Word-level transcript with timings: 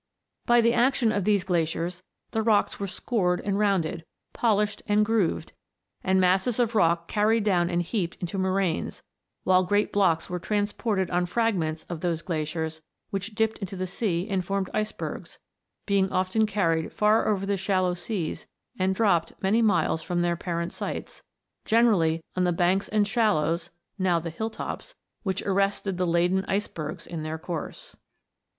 By 0.47 0.61
the 0.61 0.73
action 0.73 1.11
of 1.11 1.25
these 1.25 1.43
glaciers 1.43 2.01
the 2.31 2.41
rocks 2.41 2.79
were 2.79 2.87
scored 2.87 3.39
and 3.39 3.59
rounded, 3.59 4.03
polished 4.33 4.81
and 4.87 5.05
grooved, 5.05 5.51
and 6.03 6.19
masses 6.19 6.57
of 6.57 6.73
rock 6.73 7.07
carried 7.07 7.43
down 7.43 7.69
and 7.69 7.83
heaped 7.83 8.15
into 8.19 8.39
moraines; 8.39 9.03
while 9.43 9.63
great 9.63 9.93
blocks 9.93 10.27
were 10.27 10.39
transported 10.39 11.11
on 11.11 11.27
fragments 11.27 11.83
of 11.83 12.01
those 12.01 12.23
glaciers 12.23 12.81
which 13.11 13.35
dipped 13.35 13.59
into 13.59 13.75
the 13.75 13.85
sea 13.85 14.27
and 14.27 14.43
formed 14.43 14.71
icebergs, 14.73 15.37
being 15.85 16.11
often 16.11 16.47
carried 16.47 16.91
far 16.91 17.27
over 17.27 17.45
the 17.45 17.55
shallow 17.55 17.93
seas 17.93 18.47
and 18.79 18.95
dropped 18.95 19.33
many 19.39 19.61
miles 19.61 20.01
from 20.01 20.23
their 20.23 20.35
parent 20.35 20.73
sites, 20.73 21.21
gene 21.63 21.85
rally 21.85 22.23
on 22.35 22.43
the 22.43 22.51
banks 22.51 22.87
and 22.89 23.07
shallows 23.07 23.69
(now 23.99 24.17
the 24.17 24.31
hill 24.31 24.49
tops) 24.49 24.95
which 25.21 25.43
arrested 25.43 25.99
the 25.99 26.07
laden 26.07 26.43
icebergs 26.47 27.05
in 27.05 27.21
their 27.21 27.37
course. 27.37 27.97